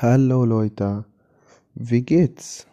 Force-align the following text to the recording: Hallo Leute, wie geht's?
Hallo 0.00 0.44
Leute, 0.44 1.04
wie 1.74 2.02
geht's? 2.02 2.68